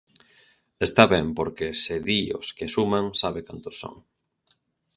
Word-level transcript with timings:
Está 0.87 1.03
ben, 1.13 1.25
porque, 1.37 1.67
se 1.83 1.95
di 2.07 2.19
os 2.39 2.47
que 2.57 2.67
suman, 2.75 3.05
sabe 3.21 3.39
cantos 3.47 3.75
son. 3.81 3.95